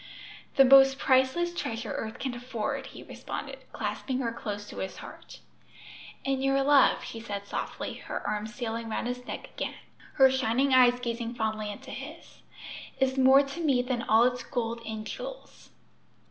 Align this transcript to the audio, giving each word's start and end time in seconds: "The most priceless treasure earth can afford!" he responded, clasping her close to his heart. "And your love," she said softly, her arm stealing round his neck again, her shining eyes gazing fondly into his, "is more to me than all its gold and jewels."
"The 0.55 0.65
most 0.65 0.97
priceless 0.97 1.53
treasure 1.53 1.91
earth 1.91 2.17
can 2.17 2.33
afford!" 2.33 2.87
he 2.87 3.03
responded, 3.03 3.59
clasping 3.71 4.17
her 4.21 4.31
close 4.31 4.67
to 4.69 4.77
his 4.79 4.95
heart. 4.97 5.41
"And 6.25 6.43
your 6.43 6.63
love," 6.63 7.03
she 7.03 7.19
said 7.19 7.45
softly, 7.45 7.93
her 8.07 8.27
arm 8.27 8.47
stealing 8.47 8.89
round 8.89 9.05
his 9.05 9.23
neck 9.27 9.51
again, 9.53 9.75
her 10.15 10.31
shining 10.31 10.73
eyes 10.73 10.99
gazing 10.99 11.35
fondly 11.35 11.71
into 11.71 11.91
his, 11.91 12.41
"is 12.99 13.15
more 13.15 13.43
to 13.43 13.59
me 13.59 13.83
than 13.83 14.01
all 14.01 14.23
its 14.23 14.41
gold 14.41 14.81
and 14.87 15.05
jewels." 15.05 15.69